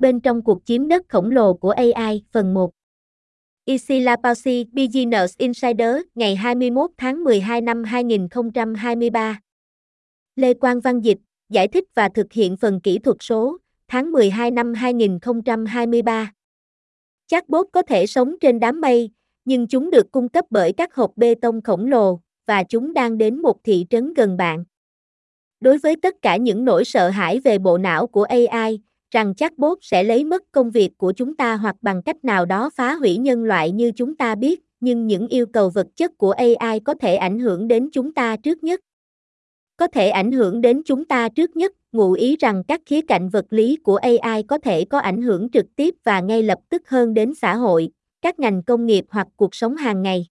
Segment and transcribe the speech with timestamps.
[0.00, 2.70] Bên trong cuộc chiếm đất khổng lồ của AI, phần 1.
[3.64, 9.40] Isila Pausi, Business Insider, ngày 21 tháng 12 năm 2023.
[10.36, 11.18] Lê Quang Văn Dịch,
[11.48, 13.58] giải thích và thực hiện phần kỹ thuật số,
[13.88, 16.32] tháng 12 năm 2023.
[17.26, 19.10] Chatbot có thể sống trên đám mây,
[19.44, 23.18] nhưng chúng được cung cấp bởi các hộp bê tông khổng lồ, và chúng đang
[23.18, 24.64] đến một thị trấn gần bạn.
[25.60, 28.80] Đối với tất cả những nỗi sợ hãi về bộ não của AI,
[29.10, 32.70] rằng chatbot sẽ lấy mất công việc của chúng ta hoặc bằng cách nào đó
[32.70, 36.30] phá hủy nhân loại như chúng ta biết, nhưng những yêu cầu vật chất của
[36.30, 38.80] AI có thể ảnh hưởng đến chúng ta trước nhất.
[39.76, 43.28] Có thể ảnh hưởng đến chúng ta trước nhất, ngụ ý rằng các khía cạnh
[43.28, 46.88] vật lý của AI có thể có ảnh hưởng trực tiếp và ngay lập tức
[46.88, 47.90] hơn đến xã hội,
[48.22, 50.26] các ngành công nghiệp hoặc cuộc sống hàng ngày.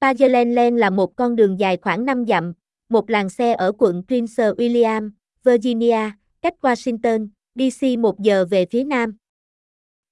[0.00, 2.52] Pagelenland Lane là một con đường dài khoảng 5 dặm,
[2.88, 5.10] một làng xe ở quận Prince William,
[5.44, 6.10] Virginia,
[6.42, 9.16] cách Washington, DC một giờ về phía nam.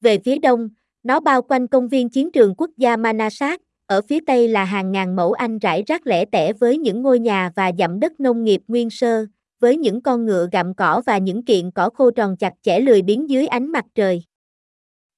[0.00, 0.68] Về phía đông,
[1.02, 4.92] nó bao quanh công viên chiến trường quốc gia Manasat, ở phía tây là hàng
[4.92, 8.44] ngàn mẫu Anh rải rác lẻ tẻ với những ngôi nhà và dặm đất nông
[8.44, 9.26] nghiệp nguyên sơ,
[9.60, 13.02] với những con ngựa gặm cỏ và những kiện cỏ khô tròn chặt chẽ lười
[13.02, 14.22] biếng dưới ánh mặt trời.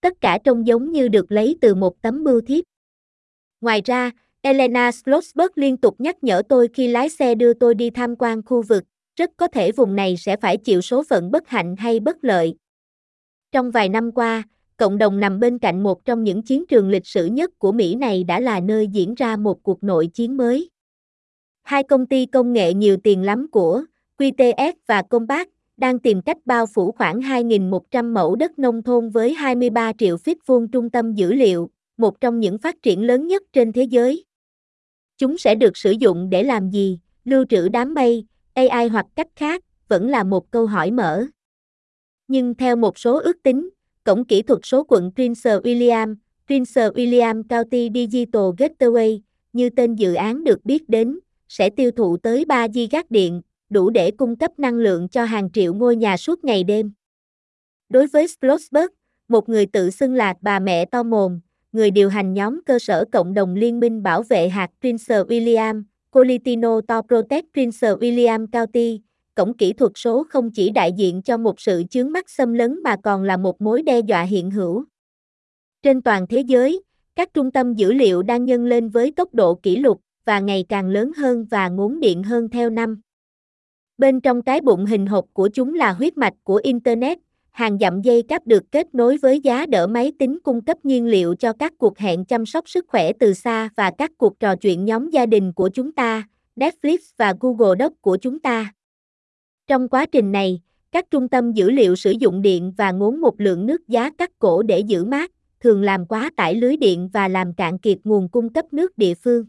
[0.01, 2.65] Tất cả trông giống như được lấy từ một tấm bưu thiếp.
[3.61, 4.11] Ngoài ra,
[4.43, 8.43] Elena Slotsberg liên tục nhắc nhở tôi khi lái xe đưa tôi đi tham quan
[8.43, 8.85] khu vực,
[9.19, 12.55] rất có thể vùng này sẽ phải chịu số phận bất hạnh hay bất lợi.
[13.53, 14.43] Trong vài năm qua,
[14.77, 17.95] cộng đồng nằm bên cạnh một trong những chiến trường lịch sử nhất của Mỹ
[17.95, 20.71] này đã là nơi diễn ra một cuộc nội chiến mới.
[21.63, 23.85] Hai công ty công nghệ nhiều tiền lắm của
[24.19, 25.47] QTS và Compaq
[25.77, 30.37] đang tìm cách bao phủ khoảng 2.100 mẫu đất nông thôn với 23 triệu feet
[30.47, 34.25] vuông trung tâm dữ liệu, một trong những phát triển lớn nhất trên thế giới.
[35.17, 36.99] Chúng sẽ được sử dụng để làm gì?
[37.25, 38.27] Lưu trữ đám mây,
[38.67, 41.25] AI hoặc cách khác, vẫn là một câu hỏi mở.
[42.29, 43.69] Nhưng theo một số ước tính,
[44.05, 49.21] Cổng kỹ thuật số quận Prince William, Prince William County Digital Gateway,
[49.53, 51.19] như tên dự án được biết đến,
[51.49, 55.51] sẽ tiêu thụ tới 3 gigawatt điện, đủ để cung cấp năng lượng cho hàng
[55.53, 56.93] triệu ngôi nhà suốt ngày đêm.
[57.89, 58.89] Đối với Schlossberg,
[59.29, 61.41] một người tự xưng là bà mẹ to mồm,
[61.73, 65.83] người điều hành nhóm cơ sở cộng đồng liên minh bảo vệ hạt Prince William,
[66.11, 69.01] Colitino to Protect Prince William County,
[69.35, 72.83] cổng kỹ thuật số không chỉ đại diện cho một sự chướng mắt xâm lấn
[72.83, 74.85] mà còn là một mối đe dọa hiện hữu.
[75.83, 76.83] Trên toàn thế giới,
[77.17, 80.65] các trung tâm dữ liệu đang nhân lên với tốc độ kỷ lục và ngày
[80.69, 83.01] càng lớn hơn và ngốn điện hơn theo năm.
[83.99, 87.19] Bên trong cái bụng hình hộp của chúng là huyết mạch của Internet,
[87.59, 91.07] hàng dặm dây cáp được kết nối với giá đỡ máy tính cung cấp nhiên
[91.07, 94.57] liệu cho các cuộc hẹn chăm sóc sức khỏe từ xa và các cuộc trò
[94.57, 98.73] chuyện nhóm gia đình của chúng ta, Netflix và Google Docs của chúng ta.
[99.67, 100.61] Trong quá trình này,
[100.93, 104.31] các trung tâm dữ liệu sử dụng điện và ngốn một lượng nước giá cắt
[104.39, 108.29] cổ để giữ mát, thường làm quá tải lưới điện và làm cạn kiệt nguồn
[108.29, 109.45] cung cấp nước địa phương.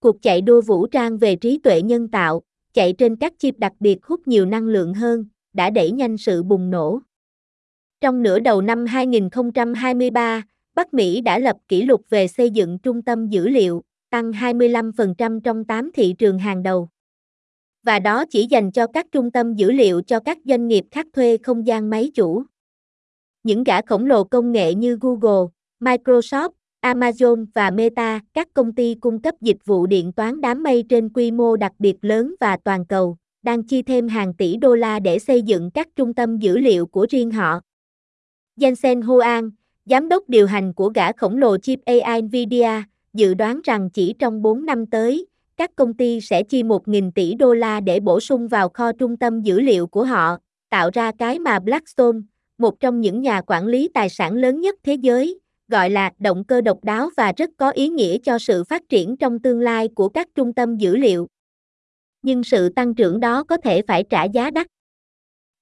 [0.00, 2.42] Cuộc chạy đua vũ trang về trí tuệ nhân tạo,
[2.72, 6.42] chạy trên các chip đặc biệt hút nhiều năng lượng hơn, đã đẩy nhanh sự
[6.42, 7.00] bùng nổ.
[8.00, 10.42] Trong nửa đầu năm 2023,
[10.74, 15.40] Bắc Mỹ đã lập kỷ lục về xây dựng trung tâm dữ liệu, tăng 25%
[15.40, 16.88] trong 8 thị trường hàng đầu
[17.84, 21.06] và đó chỉ dành cho các trung tâm dữ liệu cho các doanh nghiệp khác
[21.12, 22.42] thuê không gian máy chủ.
[23.42, 25.50] Những gã khổng lồ công nghệ như Google,
[25.80, 26.50] Microsoft,
[26.82, 31.08] Amazon và Meta, các công ty cung cấp dịch vụ điện toán đám mây trên
[31.08, 35.00] quy mô đặc biệt lớn và toàn cầu, đang chi thêm hàng tỷ đô la
[35.00, 37.60] để xây dựng các trung tâm dữ liệu của riêng họ.
[38.56, 39.50] Jensen Huang,
[39.84, 44.14] giám đốc điều hành của gã khổng lồ chip AI Nvidia, dự đoán rằng chỉ
[44.18, 48.20] trong 4 năm tới, các công ty sẽ chi 1.000 tỷ đô la để bổ
[48.20, 50.36] sung vào kho trung tâm dữ liệu của họ,
[50.70, 52.18] tạo ra cái mà Blackstone,
[52.58, 55.38] một trong những nhà quản lý tài sản lớn nhất thế giới,
[55.68, 59.16] gọi là động cơ độc đáo và rất có ý nghĩa cho sự phát triển
[59.16, 61.26] trong tương lai của các trung tâm dữ liệu.
[62.24, 64.66] Nhưng sự tăng trưởng đó có thể phải trả giá đắt.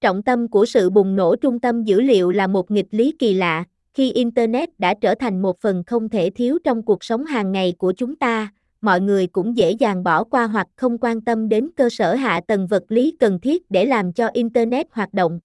[0.01, 3.35] Trọng tâm của sự bùng nổ trung tâm dữ liệu là một nghịch lý kỳ
[3.35, 3.65] lạ,
[3.95, 7.75] khi Internet đã trở thành một phần không thể thiếu trong cuộc sống hàng ngày
[7.79, 11.71] của chúng ta, mọi người cũng dễ dàng bỏ qua hoặc không quan tâm đến
[11.77, 15.41] cơ sở hạ tầng vật lý cần thiết để làm cho Internet hoạt động.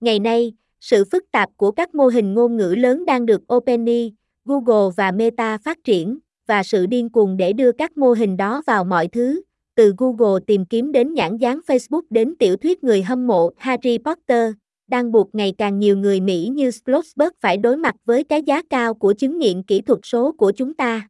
[0.00, 4.12] Ngày nay, sự phức tạp của các mô hình ngôn ngữ lớn đang được OpenAI,
[4.44, 8.62] Google và Meta phát triển, và sự điên cuồng để đưa các mô hình đó
[8.66, 9.42] vào mọi thứ,
[9.76, 13.98] từ Google tìm kiếm đến nhãn dán Facebook đến tiểu thuyết người hâm mộ Harry
[13.98, 14.52] Potter,
[14.88, 18.62] đang buộc ngày càng nhiều người Mỹ như Schlossberg phải đối mặt với cái giá
[18.70, 21.08] cao của chứng nghiện kỹ thuật số của chúng ta.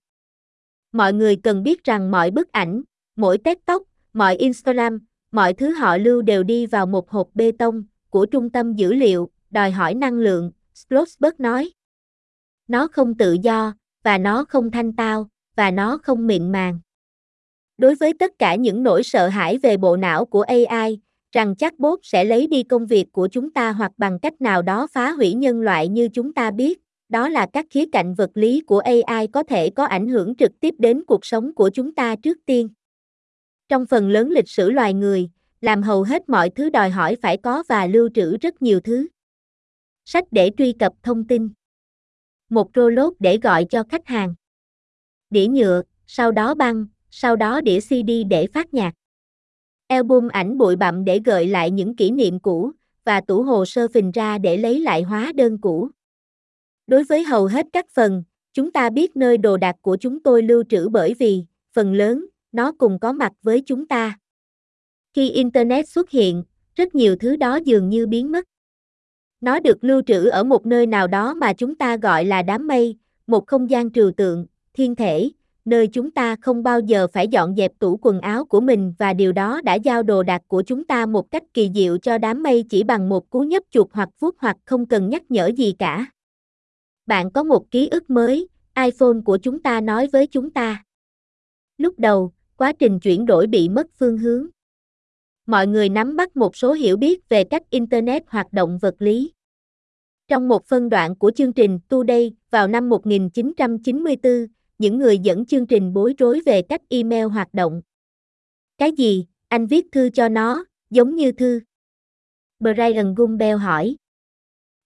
[0.92, 2.82] Mọi người cần biết rằng mọi bức ảnh,
[3.16, 3.82] mỗi tết tóc,
[4.12, 4.98] mọi Instagram,
[5.32, 8.92] mọi thứ họ lưu đều đi vào một hộp bê tông của trung tâm dữ
[8.92, 11.70] liệu, đòi hỏi năng lượng, Schlossberg nói.
[12.68, 13.74] Nó không tự do,
[14.04, 16.80] và nó không thanh tao, và nó không mịn màng.
[17.78, 21.00] Đối với tất cả những nỗi sợ hãi về bộ não của AI,
[21.32, 24.86] rằng chatbot sẽ lấy đi công việc của chúng ta hoặc bằng cách nào đó
[24.92, 28.60] phá hủy nhân loại như chúng ta biết, đó là các khía cạnh vật lý
[28.60, 32.16] của AI có thể có ảnh hưởng trực tiếp đến cuộc sống của chúng ta
[32.16, 32.68] trước tiên.
[33.68, 35.30] Trong phần lớn lịch sử loài người,
[35.60, 39.06] làm hầu hết mọi thứ đòi hỏi phải có và lưu trữ rất nhiều thứ.
[40.04, 41.50] Sách để truy cập thông tin.
[42.48, 44.34] Một rô lốt để gọi cho khách hàng.
[45.30, 48.92] Đĩa nhựa, sau đó băng, sau đó đĩa CD để phát nhạc.
[49.88, 52.72] Album ảnh bụi bặm để gợi lại những kỷ niệm cũ,
[53.04, 55.88] và tủ hồ sơ phình ra để lấy lại hóa đơn cũ.
[56.86, 58.22] Đối với hầu hết các phần,
[58.52, 62.26] chúng ta biết nơi đồ đạc của chúng tôi lưu trữ bởi vì, phần lớn,
[62.52, 64.18] nó cùng có mặt với chúng ta.
[65.14, 66.44] Khi Internet xuất hiện,
[66.74, 68.44] rất nhiều thứ đó dường như biến mất.
[69.40, 72.66] Nó được lưu trữ ở một nơi nào đó mà chúng ta gọi là đám
[72.66, 75.30] mây, một không gian trừu tượng, thiên thể,
[75.66, 79.12] nơi chúng ta không bao giờ phải dọn dẹp tủ quần áo của mình và
[79.12, 82.42] điều đó đã giao đồ đạc của chúng ta một cách kỳ diệu cho đám
[82.42, 85.74] mây chỉ bằng một cú nhấp chuột hoặc vuốt hoặc không cần nhắc nhở gì
[85.78, 86.06] cả.
[87.06, 90.84] Bạn có một ký ức mới, iPhone của chúng ta nói với chúng ta.
[91.78, 94.46] Lúc đầu, quá trình chuyển đổi bị mất phương hướng.
[95.46, 99.32] Mọi người nắm bắt một số hiểu biết về cách Internet hoạt động vật lý.
[100.28, 104.46] Trong một phân đoạn của chương trình Today vào năm 1994,
[104.78, 107.82] những người dẫn chương trình bối rối về cách email hoạt động.
[108.78, 111.60] Cái gì, anh viết thư cho nó, giống như thư.
[112.60, 113.96] Brian Gumbel hỏi.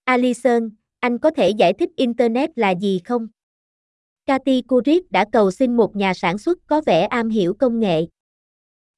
[0.03, 3.27] Alison, anh có thể giải thích Internet là gì không?
[4.25, 8.05] Cathy Kurik đã cầu xin một nhà sản xuất có vẻ am hiểu công nghệ.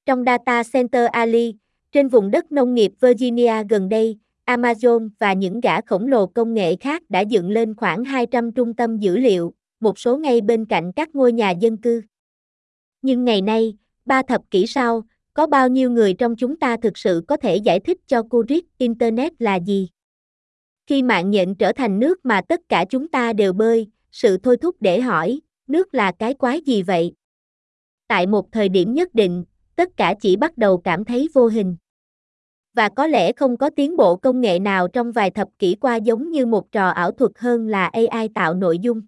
[0.06, 1.56] Trong Data Center Ali,
[1.92, 6.54] trên vùng đất nông nghiệp Virginia gần đây, Amazon và những gã khổng lồ công
[6.54, 10.66] nghệ khác đã dựng lên khoảng 200 trung tâm dữ liệu, một số ngay bên
[10.66, 12.02] cạnh các ngôi nhà dân cư.
[13.02, 15.04] Nhưng ngày nay, ba thập kỷ sau,
[15.34, 18.66] có bao nhiêu người trong chúng ta thực sự có thể giải thích cho Kurik
[18.78, 19.90] Internet là gì?
[20.88, 24.58] Khi mạng nhện trở thành nước mà tất cả chúng ta đều bơi, sự thôi
[24.58, 27.14] thúc để hỏi, nước là cái quái gì vậy?
[28.08, 29.46] Tại một thời điểm nhất định,
[29.76, 31.76] tất cả chỉ bắt đầu cảm thấy vô hình.
[32.74, 35.96] Và có lẽ không có tiến bộ công nghệ nào trong vài thập kỷ qua
[35.96, 39.02] giống như một trò ảo thuật hơn là AI tạo nội dung.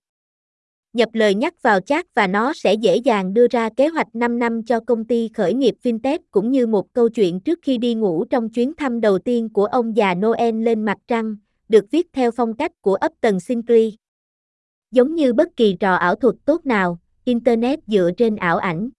[0.95, 4.39] Nhập lời nhắc vào chat và nó sẽ dễ dàng đưa ra kế hoạch 5
[4.39, 7.93] năm cho công ty khởi nghiệp fintech cũng như một câu chuyện trước khi đi
[7.93, 11.35] ngủ trong chuyến thăm đầu tiên của ông già Noel lên mặt trăng,
[11.69, 13.93] được viết theo phong cách của Upton Sinclair.
[14.91, 18.89] Giống như bất kỳ trò ảo thuật tốt nào, Internet dựa trên ảo ảnh.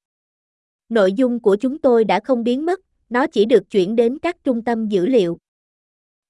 [0.88, 4.36] Nội dung của chúng tôi đã không biến mất, nó chỉ được chuyển đến các
[4.44, 5.38] trung tâm dữ liệu.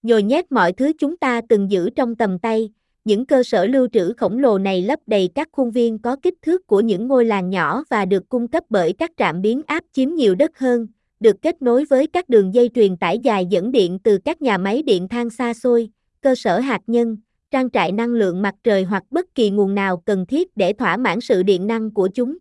[0.02, 2.70] Nhồi nhét mọi thứ chúng ta từng giữ trong tầm tay,
[3.06, 6.34] những cơ sở lưu trữ khổng lồ này lấp đầy các khuôn viên có kích
[6.42, 9.84] thước của những ngôi làng nhỏ và được cung cấp bởi các trạm biến áp
[9.92, 10.86] chiếm nhiều đất hơn,
[11.20, 14.58] được kết nối với các đường dây truyền tải dài dẫn điện từ các nhà
[14.58, 17.16] máy điện than xa xôi, cơ sở hạt nhân,
[17.50, 20.96] trang trại năng lượng mặt trời hoặc bất kỳ nguồn nào cần thiết để thỏa
[20.96, 22.36] mãn sự điện năng của chúng.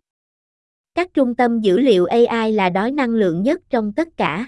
[0.94, 4.46] Các trung tâm dữ liệu AI là đói năng lượng nhất trong tất cả.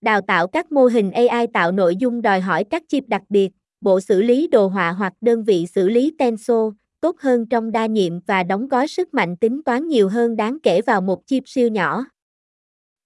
[0.00, 3.50] Đào tạo các mô hình AI tạo nội dung đòi hỏi các chip đặc biệt,
[3.80, 7.86] bộ xử lý đồ họa hoặc đơn vị xử lý Tensor, tốt hơn trong đa
[7.86, 11.42] nhiệm và đóng gói sức mạnh tính toán nhiều hơn đáng kể vào một chip
[11.46, 12.04] siêu nhỏ.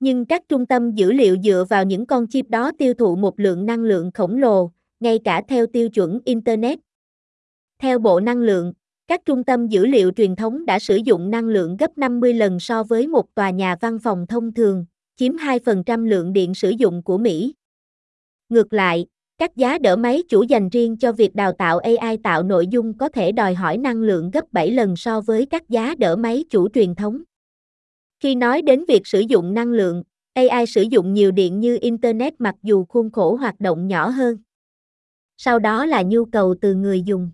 [0.01, 3.41] Nhưng các trung tâm dữ liệu dựa vào những con chip đó tiêu thụ một
[3.41, 6.79] lượng năng lượng khổng lồ, ngay cả theo tiêu chuẩn Internet.
[7.79, 8.73] Theo Bộ Năng lượng,
[9.07, 12.61] các trung tâm dữ liệu truyền thống đã sử dụng năng lượng gấp 50 lần
[12.61, 14.85] so với một tòa nhà văn phòng thông thường,
[15.17, 17.55] chiếm 2% lượng điện sử dụng của Mỹ.
[18.49, 19.07] Ngược lại,
[19.39, 22.99] các giá đỡ máy chủ dành riêng cho việc đào tạo AI tạo nội dung
[22.99, 26.45] có thể đòi hỏi năng lượng gấp 7 lần so với các giá đỡ máy
[26.51, 27.23] chủ truyền thống.
[28.21, 30.03] Khi nói đến việc sử dụng năng lượng,
[30.35, 34.37] AI sử dụng nhiều điện như Internet mặc dù khuôn khổ hoạt động nhỏ hơn.
[35.37, 37.31] Sau đó là nhu cầu từ người dùng.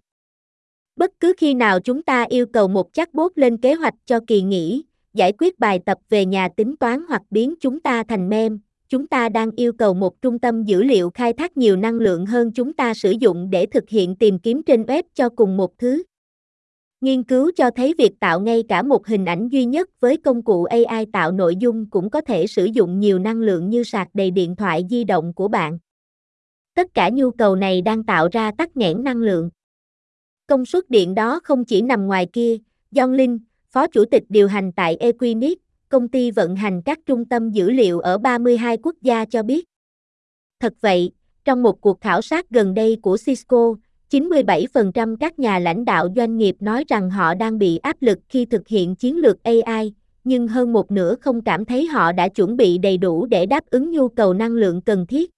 [0.96, 4.42] Bất cứ khi nào chúng ta yêu cầu một chatbot lên kế hoạch cho kỳ
[4.42, 8.56] nghỉ, giải quyết bài tập về nhà tính toán hoặc biến chúng ta thành meme,
[8.90, 12.26] chúng ta đang yêu cầu một trung tâm dữ liệu khai thác nhiều năng lượng
[12.26, 15.78] hơn chúng ta sử dụng để thực hiện tìm kiếm trên web cho cùng một
[15.78, 16.02] thứ.
[17.00, 20.42] Nghiên cứu cho thấy việc tạo ngay cả một hình ảnh duy nhất với công
[20.42, 24.08] cụ AI tạo nội dung cũng có thể sử dụng nhiều năng lượng như sạc
[24.14, 25.78] đầy điện thoại di động của bạn.
[26.74, 29.50] Tất cả nhu cầu này đang tạo ra tắc nghẽn năng lượng.
[30.46, 32.56] Công suất điện đó không chỉ nằm ngoài kia,
[32.92, 33.38] John Linh,
[33.70, 35.58] Phó Chủ tịch điều hành tại Equinix,
[35.90, 39.64] công ty vận hành các trung tâm dữ liệu ở 32 quốc gia cho biết.
[40.60, 41.10] Thật vậy,
[41.44, 43.74] Trong một cuộc khảo sát gần đây của Cisco,
[44.10, 48.44] 97% các nhà lãnh đạo doanh nghiệp nói rằng họ đang bị áp lực khi
[48.44, 49.94] thực hiện chiến lược AI,
[50.24, 53.66] nhưng hơn một nửa không cảm thấy họ đã chuẩn bị đầy đủ để đáp
[53.70, 55.30] ứng nhu cầu năng lượng cần thiết.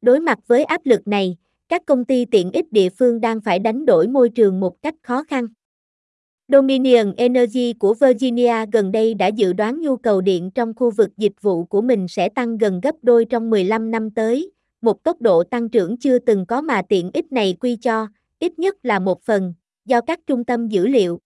[0.00, 1.36] Đối mặt với áp lực này,
[1.68, 4.94] các công ty tiện ích địa phương đang phải đánh đổi môi trường một cách
[5.02, 5.46] khó khăn.
[6.48, 11.10] Dominion Energy của Virginia gần đây đã dự đoán nhu cầu điện trong khu vực
[11.16, 14.50] dịch vụ của mình sẽ tăng gần gấp đôi trong 15 năm tới,
[14.82, 18.06] một tốc độ tăng trưởng chưa từng có mà tiện ích này quy cho,
[18.38, 21.18] ít nhất là một phần, do các trung tâm dữ liệu.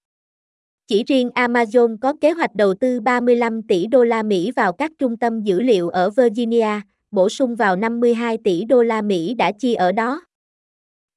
[0.86, 4.92] Chỉ riêng Amazon có kế hoạch đầu tư 35 tỷ đô la Mỹ vào các
[4.98, 9.52] trung tâm dữ liệu ở Virginia, bổ sung vào 52 tỷ đô la Mỹ đã
[9.52, 10.22] chi ở đó.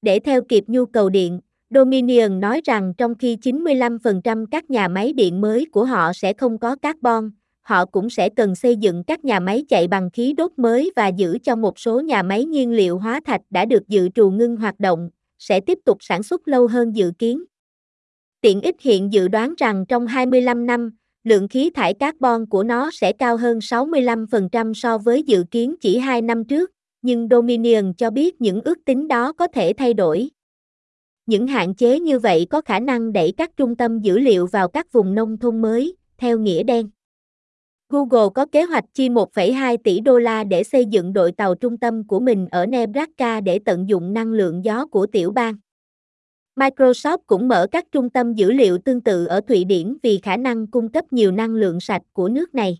[0.01, 1.39] Để theo kịp nhu cầu điện,
[1.75, 6.57] Dominion nói rằng trong khi 95% các nhà máy điện mới của họ sẽ không
[6.57, 10.51] có carbon, họ cũng sẽ cần xây dựng các nhà máy chạy bằng khí đốt
[10.57, 14.09] mới và giữ cho một số nhà máy nhiên liệu hóa thạch đã được dự
[14.09, 17.43] trù ngưng hoạt động, sẽ tiếp tục sản xuất lâu hơn dự kiến.
[18.41, 20.91] Tiện ích hiện dự đoán rằng trong 25 năm,
[21.23, 25.97] lượng khí thải carbon của nó sẽ cao hơn 65% so với dự kiến chỉ
[25.97, 30.29] 2 năm trước, nhưng Dominion cho biết những ước tính đó có thể thay đổi.
[31.25, 34.67] Những hạn chế như vậy có khả năng đẩy các trung tâm dữ liệu vào
[34.67, 36.89] các vùng nông thôn mới, theo nghĩa đen.
[37.89, 41.77] Google có kế hoạch chi 1,2 tỷ đô la để xây dựng đội tàu trung
[41.77, 45.55] tâm của mình ở Nebraska để tận dụng năng lượng gió của tiểu bang.
[46.55, 50.37] Microsoft cũng mở các trung tâm dữ liệu tương tự ở Thụy Điển vì khả
[50.37, 52.77] năng cung cấp nhiều năng lượng sạch của nước này.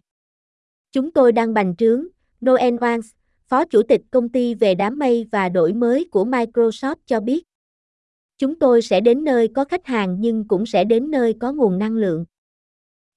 [0.92, 2.06] Chúng tôi đang bành trướng,
[2.46, 3.02] Noel Wans,
[3.46, 7.44] Phó Chủ tịch công ty về đám mây và đổi mới của Microsoft cho biết.
[8.44, 11.78] Chúng tôi sẽ đến nơi có khách hàng nhưng cũng sẽ đến nơi có nguồn
[11.78, 12.26] năng lượng.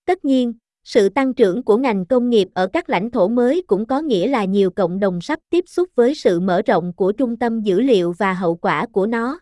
[0.04, 0.54] Tất nhiên,
[0.84, 4.28] sự tăng trưởng của ngành công nghiệp ở các lãnh thổ mới cũng có nghĩa
[4.28, 7.80] là nhiều cộng đồng sắp tiếp xúc với sự mở rộng của trung tâm dữ
[7.80, 9.40] liệu và hậu quả của nó.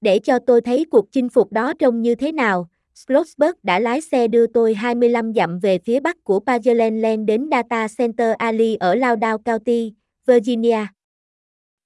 [0.00, 4.00] Để cho tôi thấy cuộc chinh phục đó trông như thế nào, Schlossberg đã lái
[4.00, 8.76] xe đưa tôi 25 dặm về phía bắc của Pageland Land đến Data Center Alley
[8.76, 9.94] ở Loudoun County,
[10.26, 10.86] Virginia.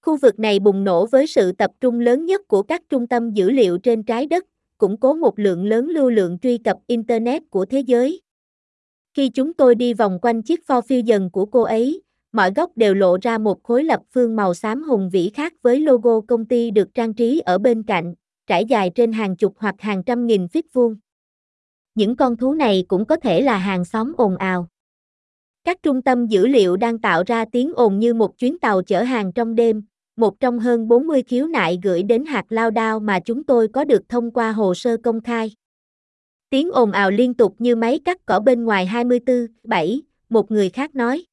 [0.05, 3.31] Khu vực này bùng nổ với sự tập trung lớn nhất của các trung tâm
[3.31, 4.45] dữ liệu trên trái đất,
[4.79, 8.21] củng cố một lượng lớn lưu lượng truy cập Internet của thế giới.
[9.15, 12.95] Khi chúng tôi đi vòng quanh chiếc Ford Fusion của cô ấy, mọi góc đều
[12.95, 16.71] lộ ra một khối lập phương màu xám hùng vĩ khác với logo công ty
[16.71, 18.15] được trang trí ở bên cạnh,
[18.47, 20.97] trải dài trên hàng chục hoặc hàng trăm nghìn feet vuông.
[21.95, 24.69] Những con thú này cũng có thể là hàng xóm ồn ào.
[25.65, 29.03] Các trung tâm dữ liệu đang tạo ra tiếng ồn như một chuyến tàu chở
[29.03, 29.83] hàng trong đêm,
[30.17, 33.85] một trong hơn 40 khiếu nại gửi đến hạt lao đao mà chúng tôi có
[33.85, 35.53] được thông qua hồ sơ công khai.
[36.51, 40.71] Tiếng ồn ào liên tục như máy cắt cỏ bên ngoài 24, 7, một người
[40.71, 41.25] khác nói.